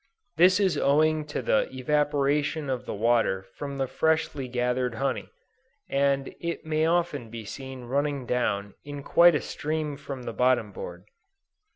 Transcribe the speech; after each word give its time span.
This 0.35 0.59
is 0.59 0.79
owing 0.79 1.25
to 1.25 1.43
the 1.43 1.69
evaporation 1.71 2.71
of 2.71 2.87
the 2.87 2.93
water 2.95 3.45
from 3.53 3.77
the 3.77 3.85
freshly 3.85 4.47
gathered 4.47 4.95
honey, 4.95 5.29
and 5.87 6.33
it 6.39 6.65
may 6.65 6.87
often 6.87 7.29
be 7.29 7.45
seen 7.45 7.83
running 7.83 8.25
down 8.25 8.73
in 8.83 9.03
quite 9.03 9.35
a 9.35 9.41
stream 9.41 9.95
from 9.95 10.23
the 10.23 10.33
bottom 10.33 10.71
board. 10.71 11.05